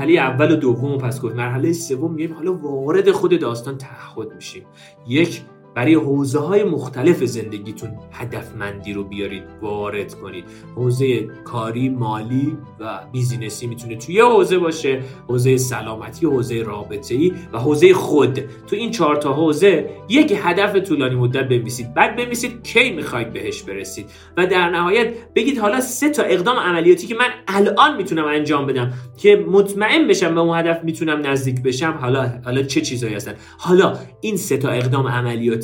[0.00, 4.62] مرحله اول و دوم پس گفت مرحله سوم میگیم حالا وارد خود داستان تعهد میشیم.
[5.08, 5.42] یک
[5.74, 10.44] برای حوزه های مختلف زندگیتون هدفمندی رو بیارید وارد کنید.
[10.76, 17.32] حوزه کاری مالی و بیزینسی می‌تونه توی یه حوزه باشه حوزه سلامتی حوزه رابطه ای
[17.52, 18.34] و حوزه خود.
[18.66, 23.62] تو این چهار تا حوزه یک هدف طولانی مدت بنویسید بعد بنویسید کی می‌خواید بهش
[23.62, 24.06] برسید
[24.36, 28.92] و در نهایت بگید حالا سه تا اقدام عملیاتی که من الان می‌تونم انجام بدم
[29.16, 33.98] که مطمئن بشم به اون هدف می‌تونم نزدیک بشم حالا حالا چه چیزایی هستن؟ حالا
[34.20, 35.59] این سه تا اقدام عملیاتی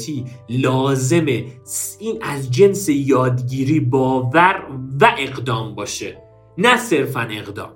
[0.48, 1.44] لازمه
[2.00, 4.66] این از جنس یادگیری باور
[5.00, 6.22] و اقدام باشه
[6.58, 7.72] نه صرفا اقدام.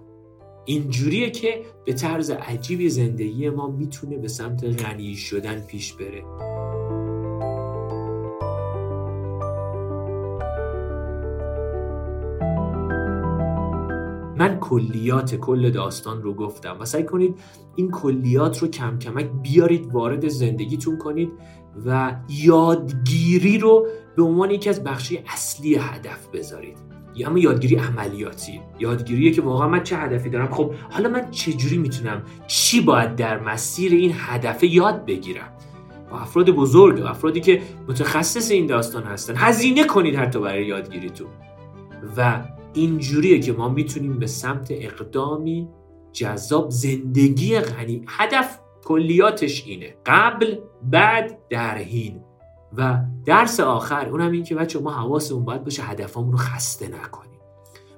[0.65, 6.25] اینجوریه که به طرز عجیبی زندگی ما می‌تونه به سمت غنی شدن پیش بره.
[14.41, 17.35] من کلیات کل داستان رو گفتم و سعی کنید
[17.77, 21.33] این کلیات رو کم کمک بیارید وارد زندگیتون کنید.
[21.87, 26.79] و یادگیری رو به عنوان یکی از بخشی اصلی هدف بذارید.
[27.15, 28.61] یا اما یادگیری عملیاتی.
[28.79, 33.41] یادگیریه که واقعا من چه هدفی دارم؟ خب حالا من چجوری می‌تونم چی باید در
[33.41, 35.53] مسیر این هدف یاد بگیرم؟
[36.11, 41.29] با افراد بزرگ افرادی که متخصص این داستان هستن هزینه کنید حتی برای یادگیریتون.
[42.17, 42.41] و
[42.75, 45.69] اینجوریه که ما می‌تونیم به سمت اقدامی
[46.13, 48.59] جذاب زندگی غنی هدف
[48.91, 49.95] کلیاتش اینه.
[50.07, 52.25] قبل بعد درهین
[52.77, 57.41] و درس آخر اونم این که بچه ما حواسمون باید باشه هدفمون رو خسته نکنیم.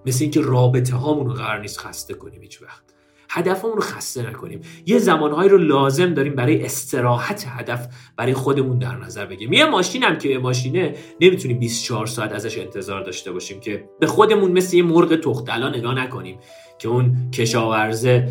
[0.06, 2.82] مثل اینکه رابطه هامون رو قرار نیست خسته کنیم هیچ وقت.
[3.30, 4.60] هدفمون رو خسته نکنیم.
[4.86, 9.52] یه زمانهایی رو لازم داریم برای استراحت هدف برای خودمون در نظر بگیریم.
[9.52, 14.52] یه ماشین هم که ماشینه نمی‌تونیم 24 ساعت ازش انتظار داشته باشیم که به خودمون
[14.52, 16.38] مثل یه مرغ تختلا نگاه نکنیم
[16.78, 18.28] که اون کشاورزه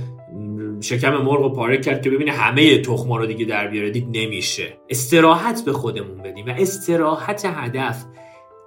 [0.82, 3.90] شکم مرغ رو پاره کرد که ببینه همه تخما رو دیگه در بیاره.
[3.90, 4.78] دید نمیشه.
[4.90, 8.06] استراحت به خودمون بدیم و استراحت هدف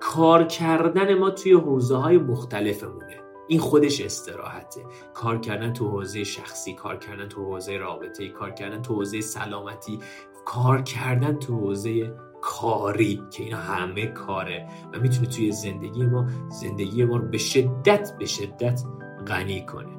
[0.01, 3.21] کار کردن ما توی حوزه های مختلفمونه.
[3.49, 4.81] این خودش استراحته.
[5.15, 9.99] کار کردن تو حوزه شخصی کار کردن تو حوزه رابطه کار کردن تو حوزه سلامتی
[10.45, 14.69] کار کردن تو حوزه کاری که اینا همه کاره.
[14.93, 18.83] و می‌تونه توی زندگی ما زندگی ما رو به شدت به شدت
[19.27, 19.94] غنی کنه.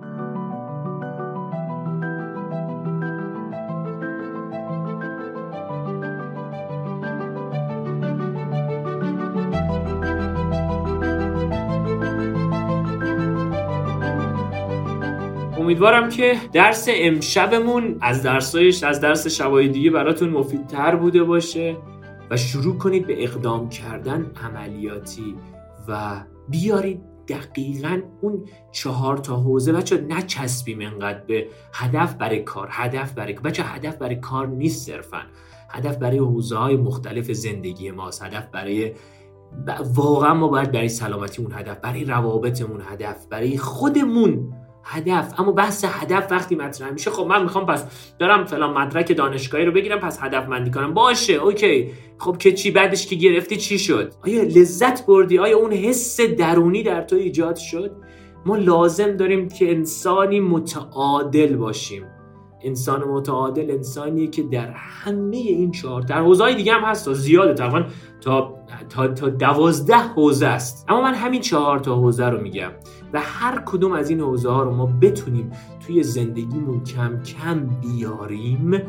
[15.65, 21.78] امیدوارم که درس امشبمون از درسایش از درس شبای دیگه براتون مفیدتر بوده باشه
[22.30, 25.36] و شروع کنید به اقدام کردن عملیاتی
[25.88, 29.73] و بیارید دقیقا اون چهار تا حوزه.
[29.73, 35.21] بچه نچسبیم انقدر به هدف برای کار هدف برای بچه هدف برای کار نیست صرفا.
[35.69, 38.23] هدف برای حوزه های مختلف زندگی ماست.
[38.23, 38.93] هدف برای
[39.93, 44.54] واقعا ما باید برای سلامتیمون هدف برای روابطمون هدف برای خودمون
[44.88, 45.39] هدف.
[45.39, 47.86] اما بحث هدف وقتی مطرح میشه خب من می‌خوام پس
[48.19, 50.93] دارم فلان مدرک دانشگاهی رو بگیرم پس هدف مندی کنم.
[50.93, 51.91] باشه اوکی.
[52.17, 56.84] خب که چی بعدش که گرفتی چی شد؟ آیا لذت بردی؟ آیا اون حس درونی
[56.84, 57.91] در تو ایجاد شد؟
[58.45, 62.06] ما لازم داریم که انسانی متعادل باشیم.
[62.63, 67.54] انسان متعادل انسانیه که در همه این چهار در حوزه‌های دیگه هم هست تا زیاده
[67.54, 67.89] تقریبا
[68.21, 68.56] تا
[68.89, 70.86] تا تا دوازده حوزه است.
[70.89, 72.71] اما من همین چهار تا حوزه رو میگم.
[73.13, 75.52] و هر کدوم از این حوزه رو ما بتونیم
[75.88, 78.82] توی زندگیمون کم کم بیاریم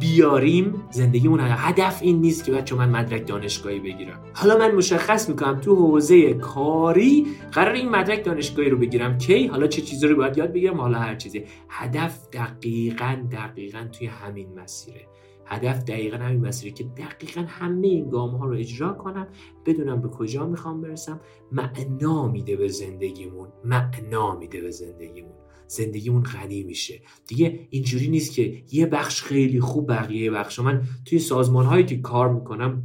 [0.00, 4.20] بیاریم زندگیمون هدف این نیست که بچه من مدرک دانشگاهی بگیرم.
[4.34, 9.18] حالا من مشخص می‌کنم تو حوزه کاری قرار این مدرک دانشگاهی رو بگیرم.
[9.18, 11.44] کی؟ حالا چه چیزی رو باید یاد بگیرم؟ حالا هر چیزی.
[11.68, 15.11] هدف دقیقا دقیقا توی همین مسیره.
[15.52, 19.26] هدف دقیقا همین مسیره که دقیقا همه این گام ها رو اجرا کنم
[19.66, 21.20] بدونم به کجا می‌خوام برسم.
[21.52, 25.32] معنا میده به زندگیمون معنا میده به زندگیمون.
[25.66, 27.00] زندگیمون غنی میشه.
[27.26, 30.58] دیگه اینجوری نیست که یه بخش خیلی خوب بقیه بخش.
[30.58, 32.82] من توی سازمان هایی که کار می‌کنم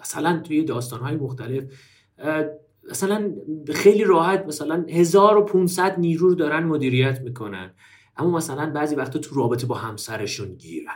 [0.00, 1.64] مثلا توی داستان های مختلف
[2.90, 3.32] مثلا
[3.74, 7.74] خیلی راحت مثلا 1500 نیرو رو دارن مدیریت می‌کنن.
[8.16, 10.94] اما مثلا بعضی وقتا تو رابطه با همسرشون گیرن.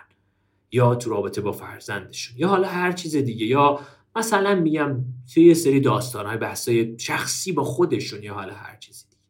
[0.73, 3.81] یا تو رابطه با فرزندشون یا حالا هر چیز دیگه یا
[4.17, 9.05] مثلا میگم توی یه سری داستان های بحثای شخصی با خودشون یا حالا هر چیزی
[9.11, 9.23] دیگه.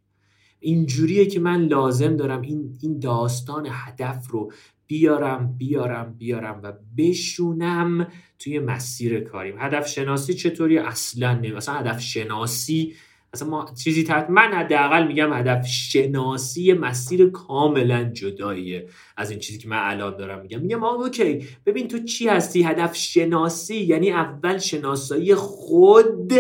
[0.60, 4.52] اینجوریه که من لازم دارم این, این داستان هدف رو
[4.86, 9.54] بیارم بیارم بیارم و بشونم توی مسیر کاریم.
[9.58, 12.94] هدف شناسی چطوری اصلا نه مثلا هدف شناسی
[13.36, 19.58] اصلا ما چیزی تحت من حداقل میگم هدف شناسی مسیر کاملا جداییه از این چیزی
[19.58, 20.60] که من الان دارم میگم.
[20.60, 21.46] میگم اوکی.
[21.66, 26.32] ببین تو چی هستی؟ هدف شناسی یعنی اول شناسایی خود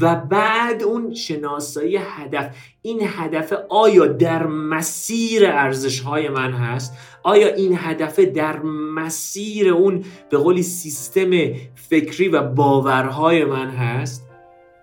[0.00, 2.56] و بعد اون شناسایی هدف.
[2.82, 6.92] این هدف آیا در مسیر ارزش های من هست؟
[7.22, 8.58] آیا این هدف در
[8.94, 11.30] مسیر اون به قولی سیستم
[11.74, 14.25] فکری و باورهای من هست؟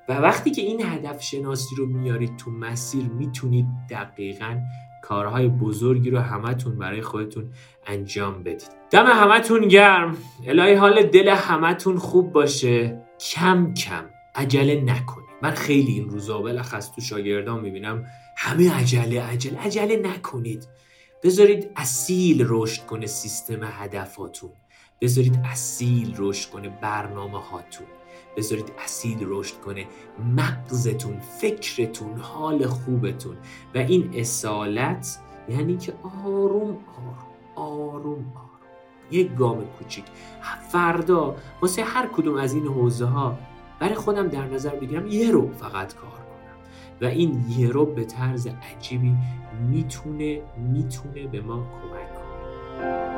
[0.10, 4.60] و وقتی که این هدف شناسی رو میارید تو مسیر می‌تونید دقیقا
[5.02, 7.52] کارهای بزرگی رو همتون برای خودتون
[7.88, 8.70] انجام بدید.
[8.92, 10.18] دم همتون گرم.
[10.48, 13.02] الهی حال دل همتون خوب باشه.
[13.20, 15.30] کم کم عجله نکنید.
[15.42, 18.06] من خیلی این روزا بلخص تو شاگردان می‌بینم
[18.38, 20.68] همه عجله عجله عجله نکنید.
[21.24, 24.50] بذارید اصیل رشد کنه سیستم هدفاتون.
[25.02, 27.88] بذارید اصیل رشد کنه برنامه هاتون
[28.38, 29.86] بذارید اصیل رشد کنه.
[30.38, 33.36] مغزتون فکرتون حال خوبتون.
[33.76, 35.20] و این اصالت
[35.50, 35.94] یعنی که
[36.26, 36.78] آروم آروم
[37.56, 38.26] آروم آروم.
[39.12, 40.06] یک گام کوچیک.
[40.70, 43.38] فردا واسه هر کدوم از این حوزه ها
[43.80, 46.22] برای خودم در نظر بگیرم یه رو فقط کار کنم.
[47.02, 49.16] و این یه رو به طرز عجیبی
[49.70, 53.13] می‌تونه می‌تونه به ما کمک کنه.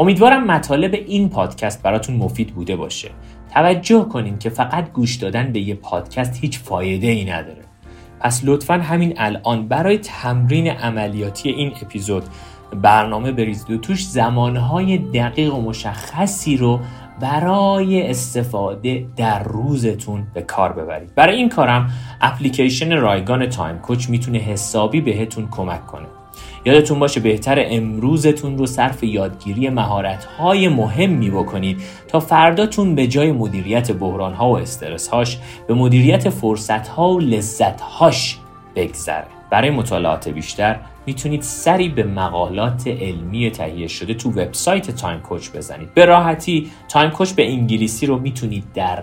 [0.00, 3.10] امیدوارم مطالب این پادکست براتون مفید بوده باشه.
[3.54, 7.64] توجه کنین که فقط گوش دادن به یه پادکست هیچ فایده ای نداره.
[8.20, 12.22] پس لطفا همین الان برای تمرین عملیاتی این اپیزود
[12.82, 16.80] برنامه بریزید و توش زمانهای دقیق و مشخصی رو
[17.20, 21.14] برای استفاده در روزتون به کار ببرید.
[21.14, 21.90] برای این کارم
[22.20, 26.06] اپلیکیشن رایگان تایم کوچ می‌تونه حسابی بهتون کمک کنه.
[26.64, 33.92] یادتون باشه بهتر امروزتون رو صرف یادگیری مهارت‌های مهمی بکنید تا فرداتون به جای مدیریت
[33.92, 38.38] بحران‌ها و استرس‌هاش به مدیریت فرصت‌ها و لذت‌هاش
[38.76, 45.50] بگذره برای مطالعات بیشتر می‌تونید سری به مقالات علمی تهیه شده تو وبسایت Time Coach
[45.50, 45.94] بزنید.
[45.94, 49.02] به راحتی Time Coach به انگلیسی رو می‌تونید در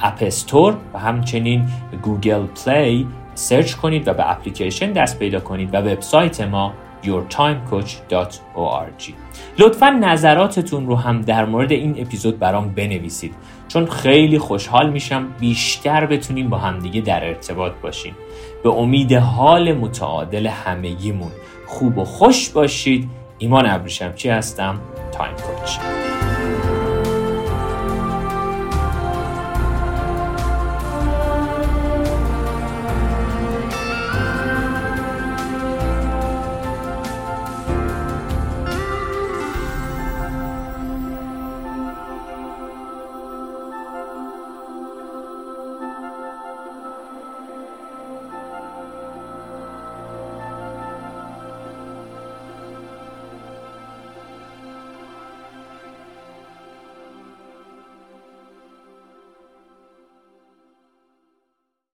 [0.00, 1.64] App Store و همچنین
[2.02, 6.72] Google Play search کنید و به اپلیکیشن دست پیدا کنید و وبسایت ما
[7.04, 9.12] yourtimecoach.org
[9.58, 13.34] لطفا نظراتتون رو هم در مورد این اپیزود برام بنویسید
[13.68, 18.14] چون خیلی خوشحال میشم بیشتر بتونیم با همدیگه در ارتباط باشیم.
[18.62, 21.30] به امید حال متعادل همگیمون.
[21.66, 23.08] خوب و خوش باشید.
[23.38, 24.80] ایمان ابریشمچی هستم؟
[25.12, 25.78] Time Coach